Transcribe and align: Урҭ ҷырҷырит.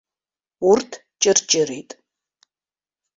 Урҭ 0.69 0.91
ҷырҷырит. 1.21 1.89